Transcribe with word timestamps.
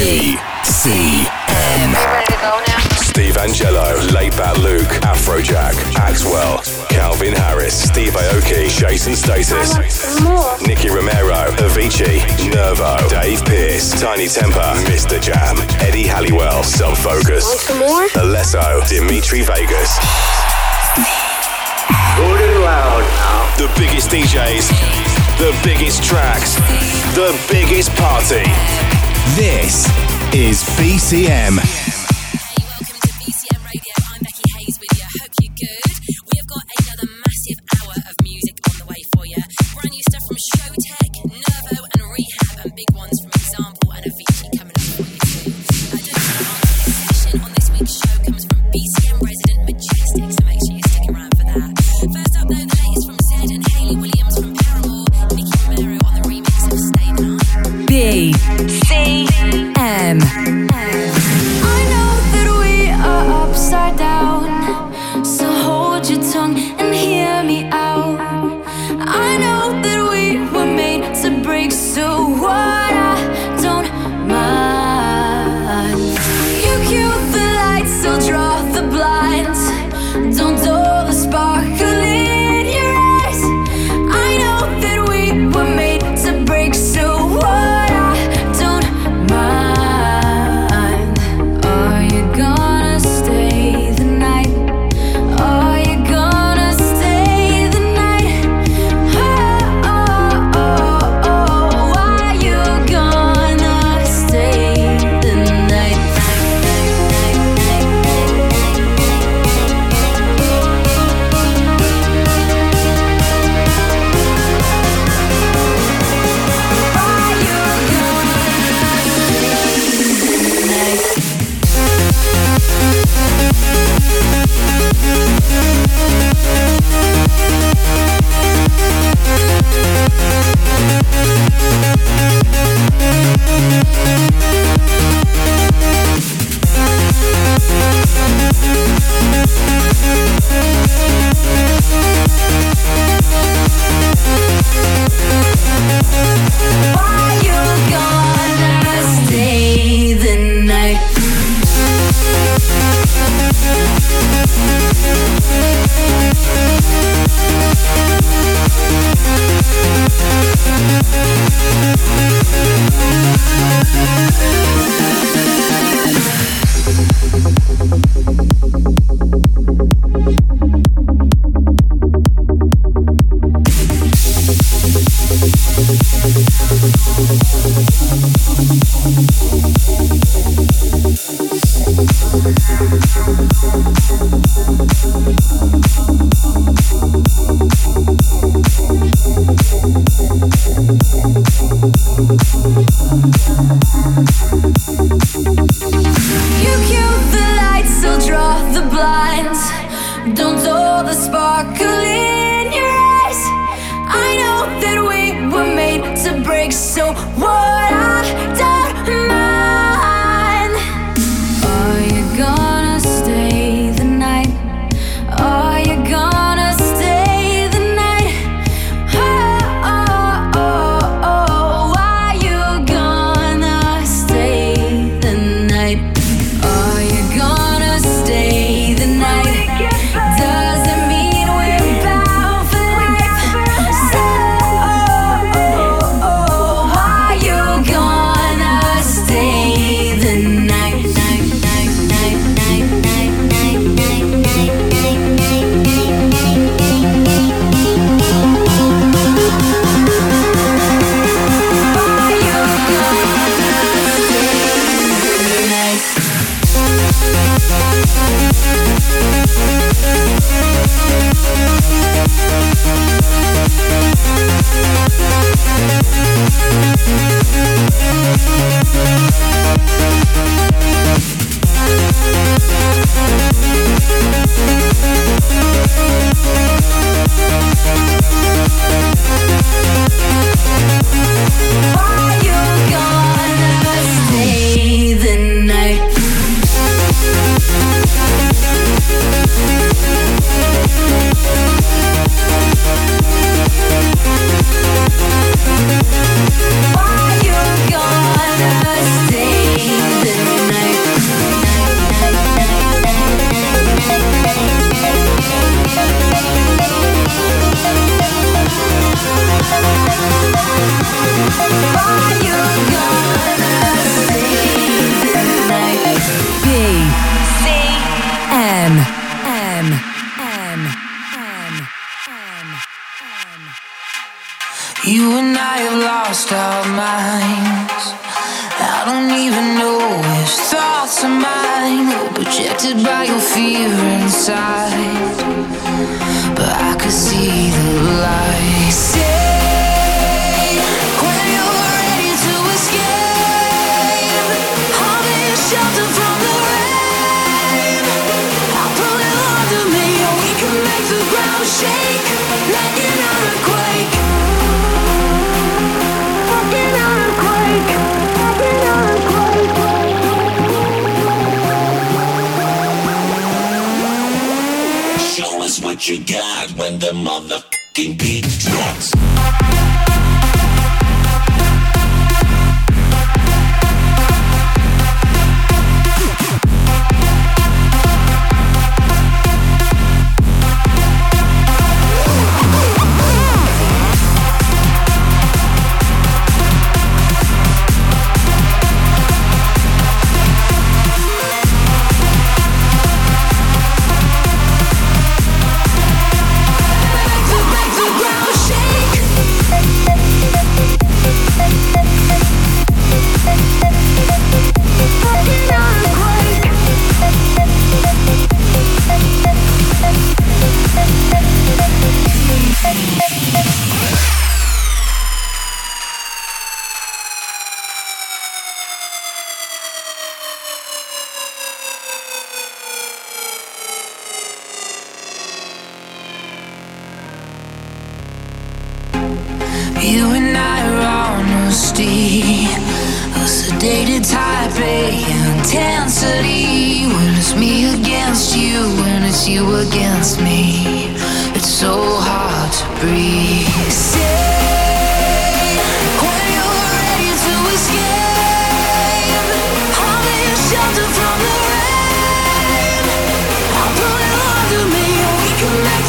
BCM. 0.00 1.28
Ready 1.92 2.32
to 2.32 2.40
go 2.40 2.56
now? 2.66 2.78
Steve 2.96 3.34
Angello, 3.36 4.00
Laidback 4.08 4.56
Luke, 4.56 4.88
Afrojack, 5.04 5.74
Axwell, 5.92 6.64
Calvin 6.88 7.34
Harris, 7.34 7.78
Steve 7.78 8.14
Aoki, 8.14 8.70
Jason 8.70 9.14
Status, 9.14 9.74
Nicky 10.66 10.88
Romero, 10.88 11.52
Avicii, 11.60 12.24
Nervo, 12.50 12.96
Dave 13.10 13.44
Pearce, 13.44 13.90
Tinie 14.00 14.28
Tempah, 14.28 14.72
Mr. 14.86 15.20
Jam, 15.20 15.58
Eddie 15.82 16.06
Halliwell, 16.06 16.62
Sub 16.62 16.96
Focus, 16.96 17.68
Alesso, 18.16 18.80
Dimitri 18.88 19.42
Vegas. 19.42 19.98
Good 22.16 22.40
and 22.40 22.60
loud 22.64 23.04
now. 23.04 23.56
The 23.58 23.68
biggest 23.78 24.08
DJs, 24.08 24.70
the 25.36 25.54
biggest 25.62 26.02
tracks, 26.02 26.54
the 27.14 27.38
biggest 27.50 27.94
party. 27.96 28.48
This 29.36 29.86
is 30.34 30.62
BCM. 30.78 31.99
Gone 59.90 60.60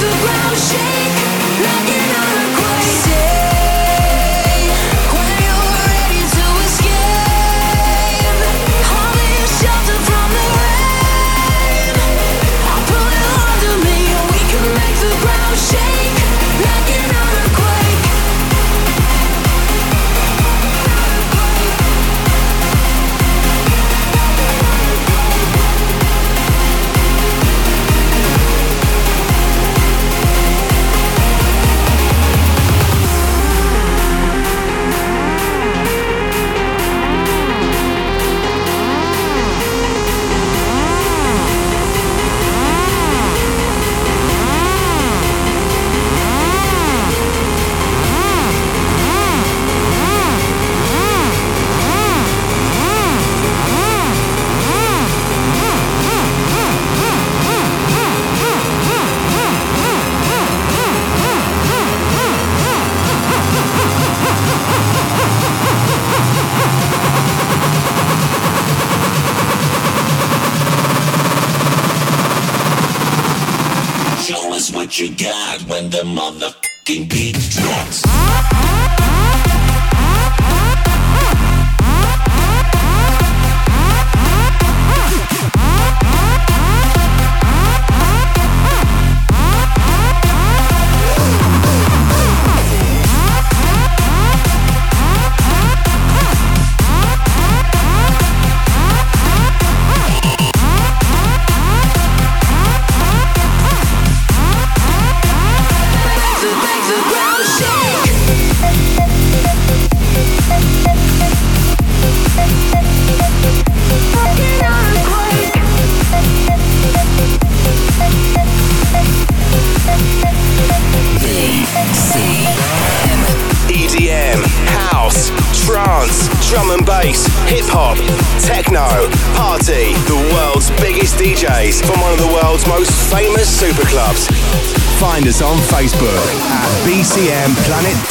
the 0.01 0.09
ground 0.24 0.57
shakes 0.57 1.00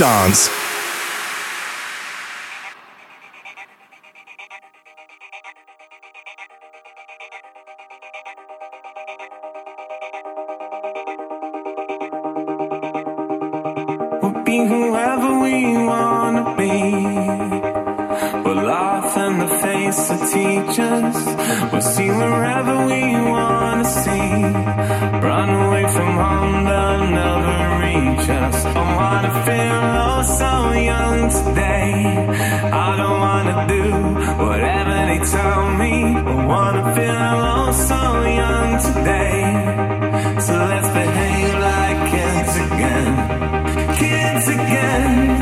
Dance. 0.00 0.48
We'll 14.20 14.42
be 14.42 14.58
whoever 14.66 15.38
we 15.38 15.56
wanna 15.86 16.54
be. 16.56 16.70
We'll 18.44 18.64
laugh 18.64 19.16
in 19.16 19.38
the 19.38 19.48
face 19.62 20.10
of 20.10 20.20
teachers. 20.32 21.16
We'll 21.72 21.82
see 21.82 22.08
wherever 22.08 22.86
we 22.86 23.02
wanna 23.30 23.84
see. 23.84 24.10
I 26.20 26.64
they'll 26.68 27.04
never 27.20 27.56
reach 27.84 28.28
us. 28.28 28.64
I 28.66 28.82
wanna 29.00 29.32
feel 29.46 29.82
oh 30.06 30.22
so 30.40 30.52
young 30.90 31.18
today. 31.38 31.92
I 32.86 32.96
don't 33.00 33.20
wanna 33.26 33.58
do 33.74 33.84
whatever 34.44 34.96
they 35.08 35.20
tell 35.36 35.62
me. 35.82 35.94
I 36.32 36.46
wanna 36.52 36.84
feel 36.94 37.28
oh 37.52 37.72
so 37.88 38.02
young 38.40 38.70
today. 38.88 39.40
So 40.46 40.52
let's 40.72 40.90
behave 41.00 41.54
like 41.68 41.98
kids 42.12 42.54
again, 42.66 43.08
kids 44.00 44.48
again. 44.48 45.39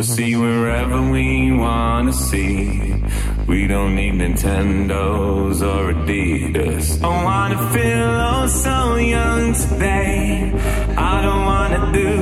We'll 0.00 0.16
see 0.16 0.34
wherever 0.34 1.10
we 1.10 1.52
wanna 1.52 2.14
see. 2.14 3.04
We 3.46 3.66
don't 3.66 3.94
need 3.94 4.14
Nintendos 4.14 5.60
or 5.60 5.92
Adidas. 5.92 7.04
I 7.04 7.22
wanna 7.22 7.70
feel 7.74 8.08
oh 8.32 8.46
so 8.46 8.96
young 8.96 9.52
today. 9.52 10.54
I 10.96 11.20
don't 11.20 11.44
wanna 11.44 11.92
do 11.92 12.12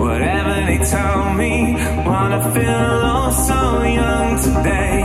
whatever 0.00 0.54
they 0.68 0.78
tell 0.84 1.34
me. 1.34 1.74
Wanna 2.06 2.40
feel 2.54 3.00
oh 3.16 3.30
so 3.48 3.82
young 3.82 4.28
today. 4.46 5.02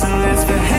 So 0.00 0.08
let's 0.24 0.44
behave 0.46 0.77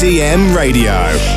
BCM 0.00 0.56
Radio. 0.56 1.29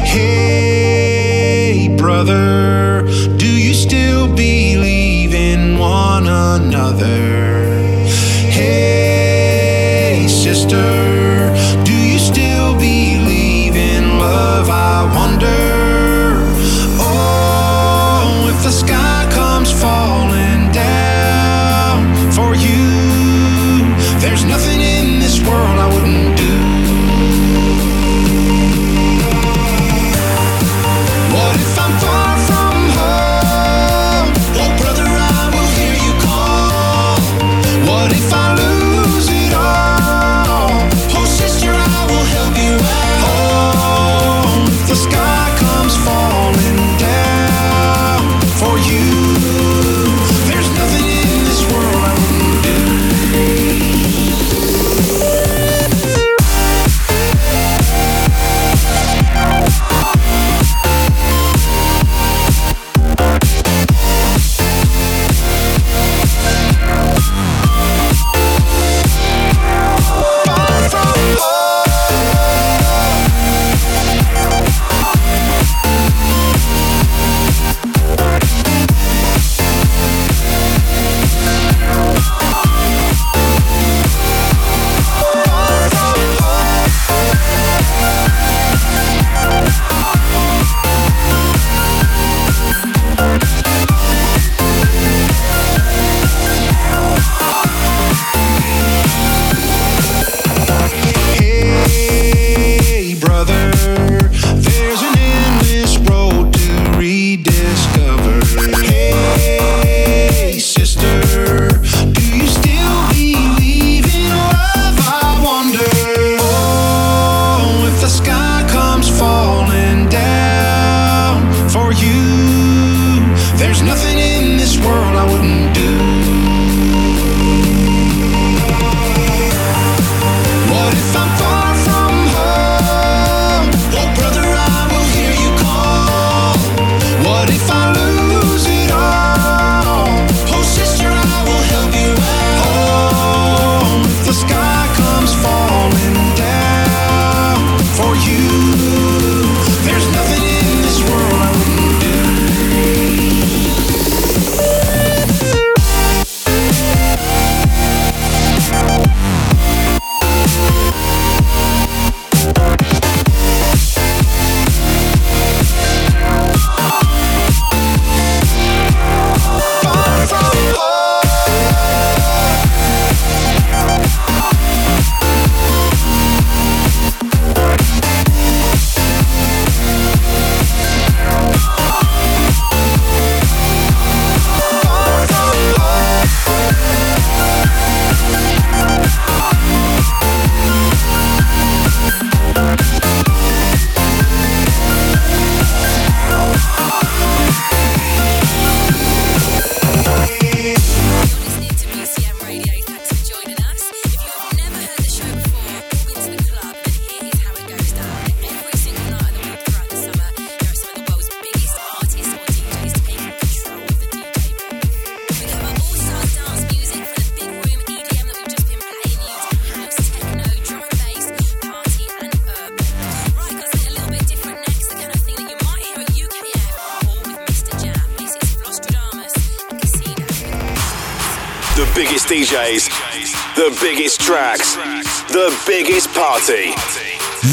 Party. 236.46 236.74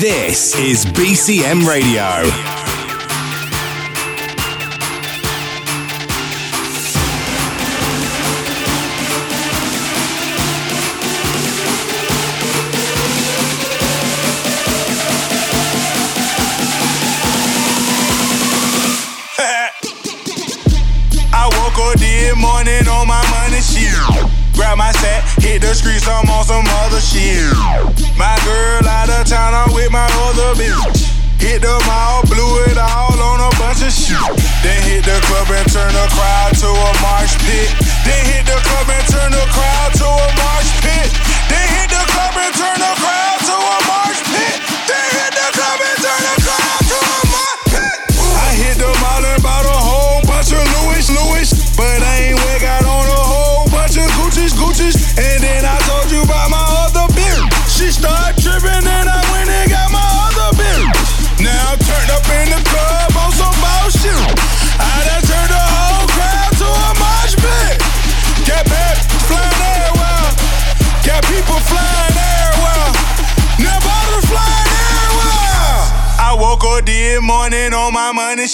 This 0.00 0.58
is 0.58 0.84
BCM 0.84 1.66
Radio. 1.66 2.59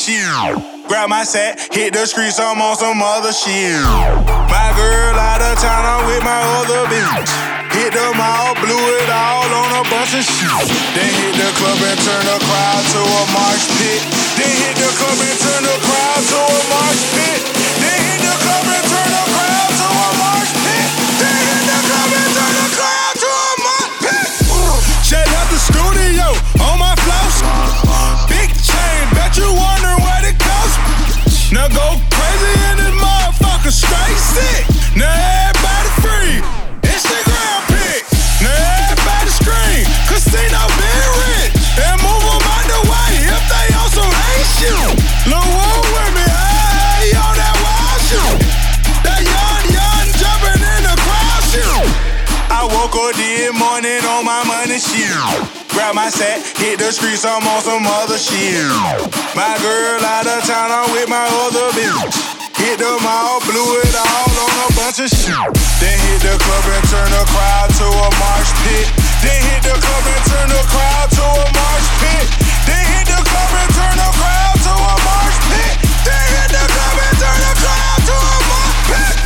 Shit. 0.06 0.22
Grab 0.86 1.10
my 1.10 1.24
sack, 1.24 1.58
hit 1.74 1.90
the 1.92 2.06
streets, 2.06 2.38
I'm 2.38 2.62
on 2.62 2.78
some 2.78 3.02
other 3.02 3.34
shit. 3.34 3.82
My 4.46 4.70
girl 4.78 5.18
out 5.18 5.42
of 5.42 5.58
town, 5.58 5.82
I'm 5.82 6.06
with 6.06 6.22
my 6.22 6.38
other 6.62 6.86
bitch. 6.86 7.26
Hit 7.74 7.90
the 7.90 8.14
mall, 8.14 8.54
blew 8.54 8.70
it 9.02 9.10
all 9.10 9.50
on 9.50 9.82
a 9.82 9.90
bunch 9.90 10.14
of 10.14 10.22
shit. 10.22 10.70
Then 10.94 11.10
hit 11.10 11.34
the 11.34 11.50
club 11.58 11.82
and 11.90 11.98
turn 12.06 12.22
the 12.22 12.38
crowd 12.38 12.84
to 12.86 13.02
a 13.02 13.22
mosh 13.34 13.66
pit. 13.82 14.02
Then 14.38 14.54
hit 14.54 14.78
the 14.78 14.90
club 14.94 15.18
and 15.26 15.38
turn 15.42 15.62
the 15.66 15.74
crowd 15.74 16.22
to 16.22 16.38
a 16.54 16.60
mosh 16.70 17.02
pit. 17.10 17.55
Go 31.72 31.98
crazy 32.12 32.52
in 32.70 32.76
this 32.78 32.94
motherfucker, 32.94 33.72
straight 33.72 34.20
sick. 34.20 34.62
Now 34.94 35.10
everybody 35.10 35.90
free. 36.02 36.36
Instagram 36.86 37.60
pic. 37.72 38.02
Now 38.42 38.54
everybody 38.82 39.30
scream. 39.30 39.84
Casino 40.06 40.62
been 40.78 41.10
rich. 41.26 41.54
And 41.82 41.96
move 42.04 42.22
them 42.22 42.44
out 42.44 42.66
the 42.70 42.80
way 42.86 43.10
if 43.30 43.42
they 43.50 43.68
some 43.92 44.12
ain't 44.12 44.48
shit. 44.56 44.88
Lil' 45.26 45.42
Woo 45.42 45.80
with 45.92 46.12
me, 46.16 46.24
hey, 46.24 47.12
on 47.16 47.34
that 47.40 47.56
wild 47.64 48.00
shit. 48.06 48.36
That 49.02 49.20
young, 49.24 49.64
young 49.74 50.06
jumping 50.20 50.60
in 50.60 50.82
the 50.86 50.94
crowd 51.02 51.42
shit. 51.50 51.88
I 52.52 52.62
woke 52.68 52.94
up 52.94 53.16
this 53.16 53.52
morning 53.56 54.02
on 54.06 54.24
my 54.24 54.44
money 54.44 54.78
shit. 54.78 55.12
Grab 55.72 55.94
my 55.94 56.08
sack, 56.08 56.40
hit 56.76 56.84
the 56.84 56.92
streets, 56.92 57.24
I'm 57.24 57.40
on 57.48 57.62
some 57.64 57.86
other 57.88 58.18
shit. 58.20 58.68
My 59.32 59.56
girl 59.64 59.96
out 60.04 60.28
of 60.28 60.44
town, 60.44 60.68
I'm 60.68 60.92
with 60.92 61.08
my 61.08 61.24
other 61.48 61.72
bitch. 61.72 62.12
Hit 62.56 62.76
the 62.78 62.92
mall, 63.00 63.40
blew 63.48 63.80
it 63.80 63.96
all 63.96 64.28
on 64.28 64.52
a 64.60 64.76
bunch 64.76 65.00
of 65.00 65.08
shit. 65.08 65.32
Then 65.80 65.96
hit 66.04 66.20
the 66.20 66.36
club 66.36 66.64
and 66.68 66.84
turn 66.92 67.08
the 67.08 67.24
crowd 67.32 67.72
to 67.80 67.86
a 67.88 68.08
mosh 68.20 68.52
pit. 68.64 68.92
Then 69.24 69.40
hit 69.48 69.62
the 69.64 69.76
club 69.80 70.04
and 70.04 70.24
turn 70.28 70.48
the 70.52 70.62
crowd 70.68 71.08
to 71.16 71.24
a 71.24 71.48
mosh 71.56 71.88
pit. 72.00 72.28
Then 72.68 72.84
hit 72.92 73.08
the 73.08 73.20
club 73.24 73.52
and 73.56 73.70
turn 73.72 73.96
the 73.96 74.10
crowd 74.20 74.56
to 74.60 74.72
a 74.76 74.94
mosh 75.00 75.38
pit. 75.48 75.74
Then 76.04 76.24
hit 76.28 76.48
the 76.52 76.64
club 76.76 76.96
and 77.00 77.16
turn 77.16 77.40
the 77.40 77.52
crowd 77.56 78.00
to 78.04 78.16
a 78.20 78.36
mosh 78.52 78.76
pit. 78.88 79.16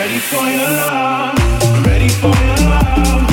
ready 0.00 0.18
for 0.18 0.36
your 0.36 0.70
love. 0.70 1.86
Ready 1.86 2.08
for 2.08 2.28
your 2.28 2.56
love. 2.70 3.29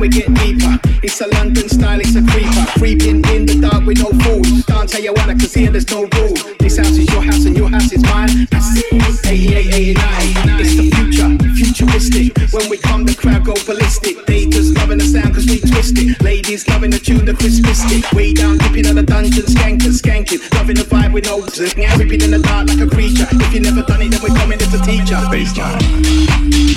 We 0.00 0.08
get 0.08 0.32
deeper. 0.34 0.78
It's 1.02 1.20
a 1.20 1.26
London 1.26 1.68
style, 1.68 1.98
it's 1.98 2.14
a 2.14 2.22
creeper. 2.22 2.64
Creeping 2.78 3.24
in 3.34 3.46
the 3.46 3.58
dark 3.60 3.84
with 3.84 3.98
no 3.98 4.14
fools. 4.22 4.64
Can't 4.66 4.88
tell 4.88 5.02
you 5.02 5.12
wanna, 5.12 5.34
cause 5.34 5.54
here 5.54 5.70
there's 5.70 5.90
no 5.90 6.06
rules. 6.14 6.38
This 6.58 6.78
house 6.78 6.94
is 6.94 7.10
your 7.10 7.22
house 7.22 7.44
and 7.46 7.56
your 7.56 7.68
house 7.68 7.90
is 7.92 8.02
mine. 8.04 8.46
That's 8.50 8.78
88, 9.26 9.98
89. 9.98 10.60
It's 10.62 10.76
the 10.78 10.86
future, 10.94 11.30
futuristic. 11.58 12.30
When 12.54 12.70
we 12.70 12.78
come, 12.78 13.04
the 13.04 13.14
crowd 13.14 13.44
go 13.44 13.54
ballistic. 13.66 14.24
They 14.26 14.46
just 14.46 14.74
loving 14.78 14.98
the 14.98 15.04
sound 15.04 15.34
cause 15.34 15.46
we 15.46 15.58
twist 15.58 15.98
it. 15.98 16.22
Ladies 16.22 16.68
loving 16.68 16.90
the 16.90 16.98
tune, 16.98 17.24
the 17.24 17.34
crisp 17.34 17.64
biscuit. 17.64 18.06
Way 18.14 18.34
down, 18.34 18.58
dipping 18.58 18.86
on 18.86 18.94
the 18.94 19.02
dungeon, 19.02 19.46
skanking, 19.50 19.98
skanking. 19.98 20.38
Loving 20.54 20.76
the 20.76 20.86
vibe 20.86 21.12
with 21.12 21.26
no 21.26 21.42
now 21.74 21.94
Creeping 21.96 22.22
in 22.22 22.30
the 22.30 22.38
dark 22.38 22.68
like 22.68 22.78
a 22.78 22.86
creature. 22.86 23.26
If 23.30 23.52
you 23.52 23.60
never 23.60 23.82
done 23.82 24.02
it, 24.02 24.10
then 24.14 24.22
we're 24.22 24.34
coming 24.38 24.62
as 24.62 24.72
a 24.74 24.80
teacher. 24.86 25.18
Bassline. 25.26 25.82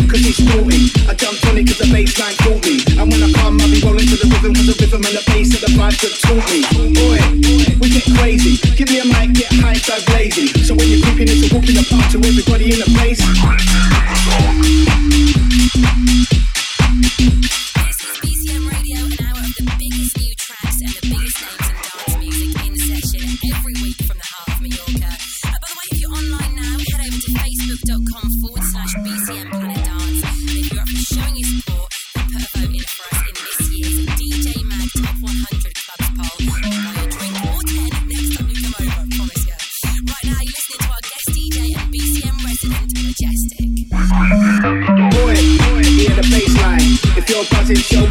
Cause 0.10 0.26
it's 0.26 0.42
sporty. 0.42 0.90
I 1.06 1.14
jumped 1.14 1.46
on 1.46 1.58
it 1.58 1.70
cause 1.70 1.78
the 1.78 1.88
bassline 1.94 2.38
caught 2.42 2.66
me. 2.66 2.91
Vibe 5.82 5.98
that 6.02 6.14
taught 6.22 6.46
me. 6.54 6.62
Boy, 6.94 7.18
we 7.82 7.90
get 7.90 8.06
crazy. 8.18 8.58
Give 8.76 8.90
me 8.90 9.00
a 9.00 9.06
mic, 9.06 9.34
get 9.34 9.52
high, 9.54 9.80
dive 9.82 10.08
lazy. 10.14 10.48
So 10.64 10.76
when 10.76 10.88
you're 10.90 11.02
creeping, 11.02 11.28
it's 11.28 11.52
a 11.52 11.56
walk 11.56 11.68
in 11.68 11.76
the 11.76 11.86
park 11.90 12.12
to 12.12 12.18
everybody 12.22 12.74
in 12.74 12.80
the 12.80 12.90
place. 12.98 13.51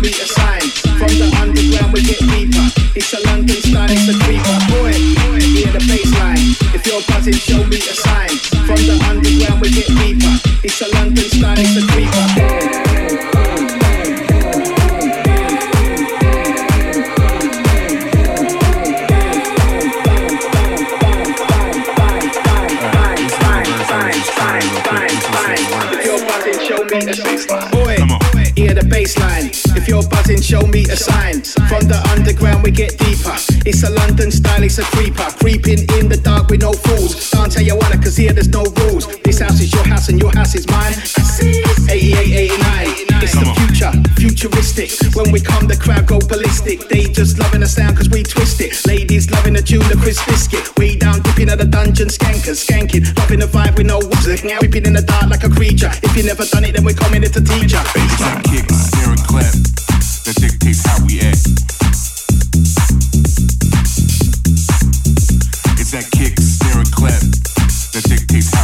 Me 0.01 0.09
a 0.09 0.24
sign. 0.24 0.62
From 0.96 1.12
the 1.12 1.28
underground, 1.36 1.92
we 1.92 2.01
get 2.01 2.20
deeper. 2.20 2.64
It's 2.96 3.12
a 3.12 3.20
London 3.28 3.61
style, 3.61 3.90
it's 3.90 4.09
a 4.09 4.16
creeper. 4.24 4.57
Boy, 4.72 4.96
hear 5.36 5.68
the 5.76 5.82
bassline. 5.84 6.57
If 6.72 6.86
you're 6.88 7.05
buzzing, 7.05 7.36
show 7.36 7.61
me 7.68 7.76
a 7.76 7.92
sign. 7.92 8.32
From 8.64 8.80
the 8.80 8.96
underground, 9.05 9.61
we 9.61 9.68
get 9.68 9.92
deeper. 10.01 10.32
It's 10.64 10.80
a 10.80 10.88
London 10.96 11.28
style, 11.28 11.59
it's 11.61 11.76
a 11.76 11.89
show 30.51 30.66
me 30.66 30.82
a 30.90 30.96
sign. 30.96 31.38
From 31.70 31.86
the 31.86 32.03
underground, 32.11 32.64
we 32.64 32.72
get 32.72 32.98
deeper. 32.98 33.38
It's 33.62 33.86
a 33.86 33.90
London 34.03 34.32
style, 34.34 34.64
it's 34.64 34.78
a 34.82 34.86
creeper. 34.90 35.30
Creeping 35.38 35.86
in 35.94 36.11
the 36.11 36.18
dark 36.18 36.51
with 36.51 36.66
no 36.66 36.72
fools. 36.72 37.30
Can't 37.30 37.53
tell 37.53 37.62
you 37.62 37.78
wanna, 37.78 38.03
cause 38.03 38.16
here 38.16 38.32
there's 38.32 38.51
no 38.51 38.66
rules. 38.82 39.07
This 39.22 39.38
house 39.38 39.62
is 39.62 39.70
your 39.72 39.86
house 39.86 40.09
and 40.09 40.18
your 40.18 40.34
house 40.34 40.57
is 40.59 40.66
mine. 40.66 40.98
88, 41.86 42.59
89. 42.59 42.66
It's 43.22 43.38
the 43.38 43.46
future, 43.62 43.92
futuristic. 44.18 44.90
When 45.14 45.30
we 45.30 45.38
come, 45.38 45.70
the 45.70 45.78
crowd 45.78 46.11
go 46.11 46.18
ballistic. 46.18 46.88
They 46.88 47.07
just 47.07 47.38
loving 47.38 47.61
the 47.61 47.70
sound 47.70 47.96
cause 47.96 48.11
we 48.11 48.24
twist 48.24 48.61
it. 48.61 48.74
Ladies 48.90 49.30
loving 49.30 49.55
the 49.55 49.62
tune, 49.62 49.86
the 49.86 49.94
crisp 50.03 50.26
biscuit. 50.26 50.66
Way 50.78 50.96
down, 50.96 51.22
dipping 51.22 51.48
at 51.48 51.59
the 51.62 51.68
dungeon, 51.68 52.09
skankers, 52.09 52.59
skanking. 52.59 53.07
Loving 53.22 53.38
the 53.38 53.46
vibe 53.46 53.78
with 53.78 53.86
no 53.86 54.03
words. 54.03 54.42
Now 54.42 54.59
creeping 54.59 54.86
in 54.86 54.94
the 54.98 55.07
dark 55.07 55.30
like 55.30 55.44
a 55.44 55.51
creature. 55.51 55.94
If 56.03 56.16
you 56.16 56.24
never 56.24 56.42
done 56.42 56.64
it, 56.64 56.74
then 56.74 56.82
we're 56.82 56.98
coming 56.98 57.22
as 57.22 57.36
a 57.38 57.44
teacher. 57.44 57.78
Bassline 57.94 58.42
kick, 58.51 58.66
snare 58.66 59.14
and 59.14 59.22
clap. 59.30 59.80
That 60.31 60.43
dictates 60.43 60.87
how 60.87 61.05
we 61.07 61.18
act. 61.26 61.43
It's 65.74 65.91
that 65.91 66.07
kick, 66.12 66.39
clap. 66.95 67.18
That 67.91 68.07
dictates 68.07 68.55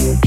you. 0.00 0.23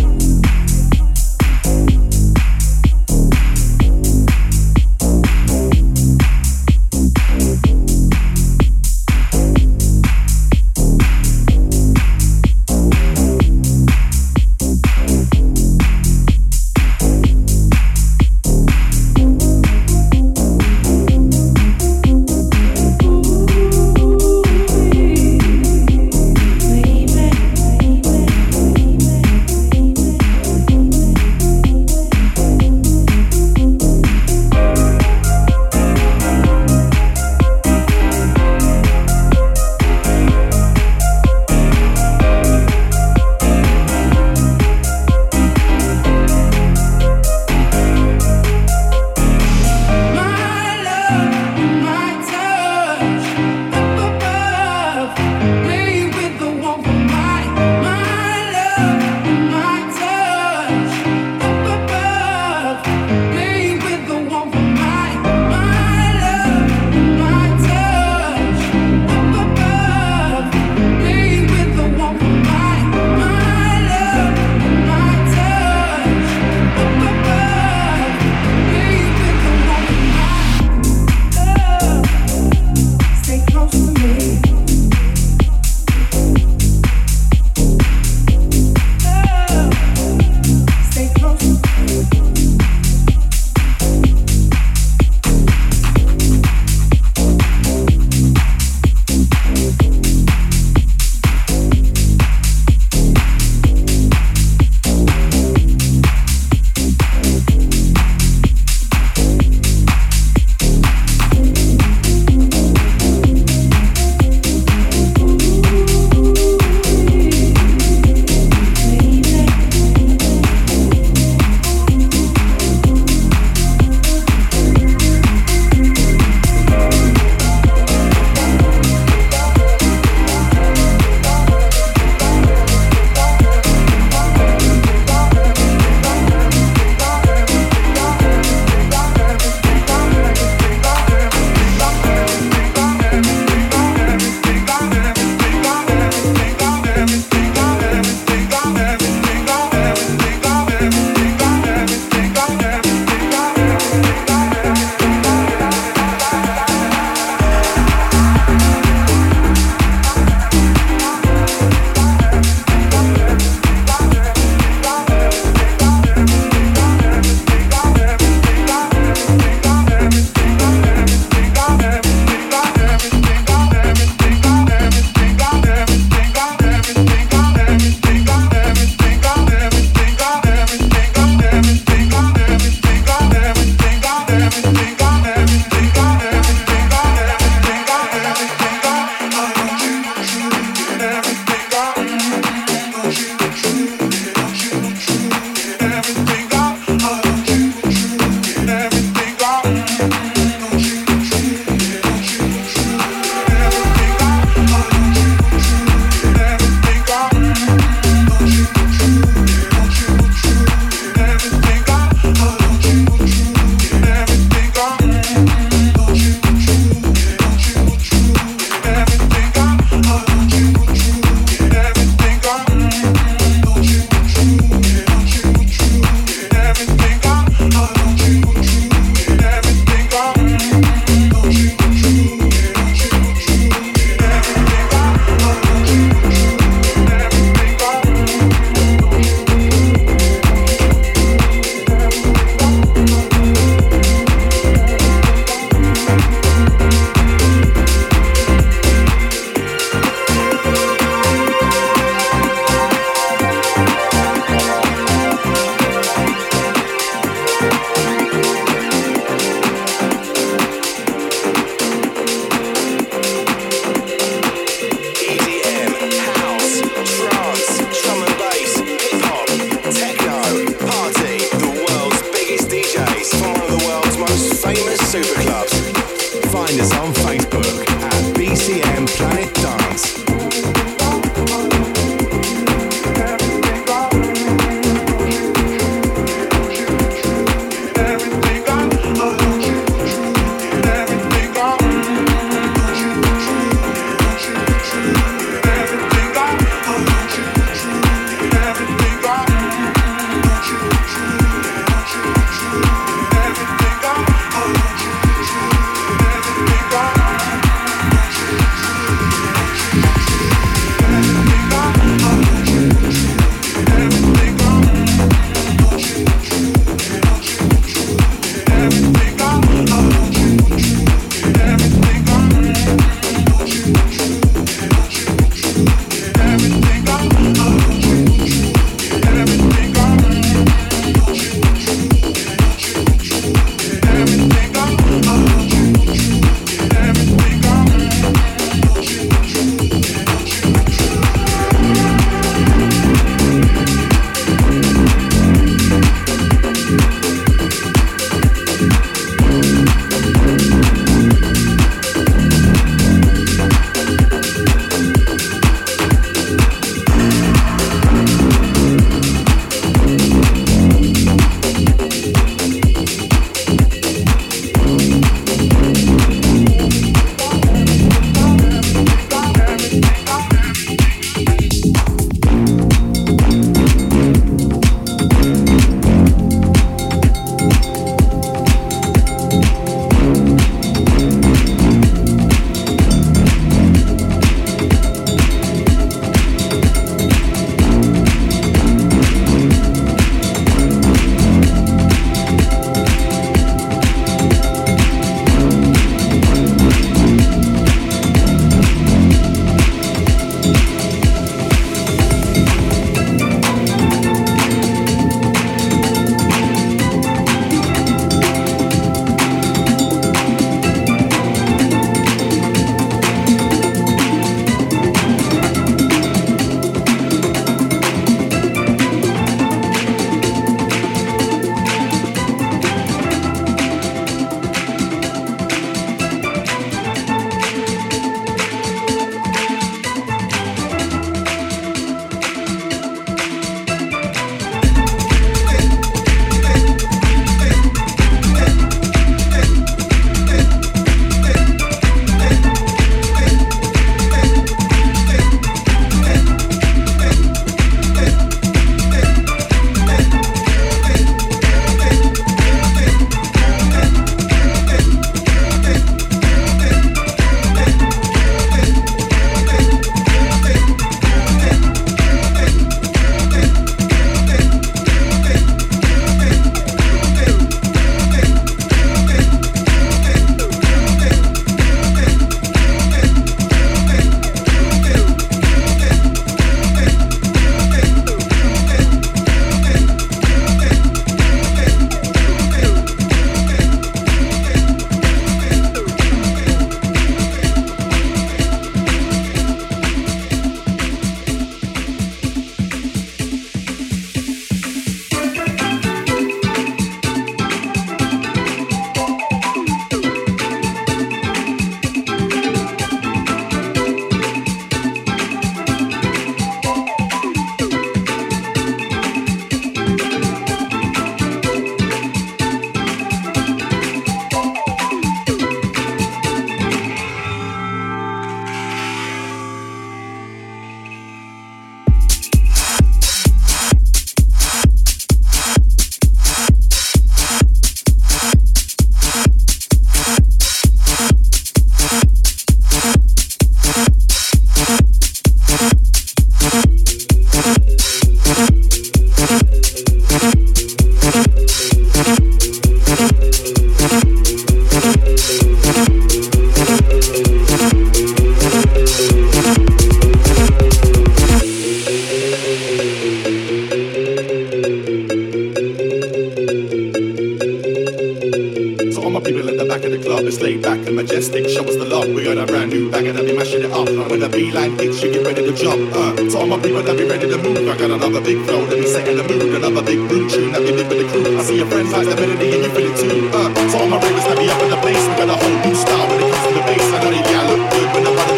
It's 566.36 566.56
all 566.56 566.68
my 566.68 566.80
people 566.80 567.02
that 567.04 567.16
be 567.16 567.24
ready 567.24 567.48
to 567.48 567.58
move, 567.58 567.88
I 567.88 567.96
got 567.96 568.12
another 568.12 568.42
big 568.42 568.60
flow 568.66 568.86
that 568.86 568.98
be 569.00 569.08
setting 569.08 569.38
the 569.38 569.44
mood, 569.44 569.76
another 569.76 570.04
big 570.04 570.20
blue 570.28 570.50
tune 570.50 570.72
that 570.74 570.84
be 570.84 570.92
lit 570.92 571.08
the 571.08 571.24
crew. 571.32 571.58
I 571.58 571.62
see 571.64 571.78
your 571.78 571.88
friends 571.88 572.12
like 572.12 572.28
the 572.28 572.36
melody 572.36 572.76
and 572.76 572.84
you 572.84 572.92
feel 572.92 573.12
it 573.12 573.18
too. 573.18 573.48
Uh, 573.54 573.72
to 573.72 573.98
all 573.98 574.08
my 574.08 574.20
ravers 574.20 574.44
that 574.44 574.58
be 574.60 574.68
up 574.68 574.82
in 574.84 574.90
the 574.92 575.00
place, 575.00 575.24
we 575.24 575.34
got 575.40 575.50
a 575.50 575.56
whole 575.56 575.78
new 575.88 575.96
style 575.96 576.28
when 576.28 576.40
it 576.44 576.52
comes 576.52 576.68
to 576.68 576.72
the 576.76 576.84
bass. 576.84 577.08
I 577.08 577.18
know 577.24 577.32
that 577.32 577.46
yeah, 577.48 577.62
I 577.62 577.72
look 577.72 577.84
good 577.92 578.08
when 578.12 578.28
I'm 578.28 578.57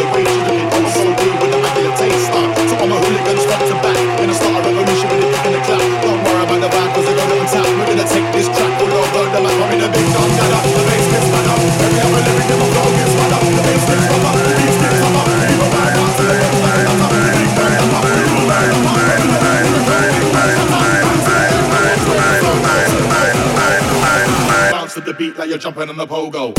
jumping 25.60 25.90
on 25.90 25.98
the 25.98 26.06
pogo. 26.06 26.54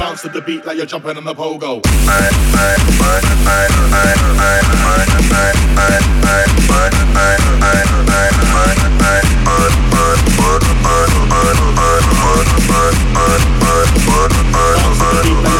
Bounce 0.00 0.22
to 0.22 0.28
the 0.28 0.40
beat 0.40 0.66
like 0.66 0.76
you're 0.76 0.86
jumping 0.86 1.16
on 1.16 1.24
the 1.24 1.34
pogo. 1.34 1.80
Bye. 15.12 15.50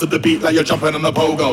To 0.00 0.06
the 0.06 0.18
beat 0.18 0.40
like 0.40 0.54
you're 0.54 0.64
jumping 0.64 0.94
on 0.94 1.02
the 1.02 1.12
pogo. 1.12 1.50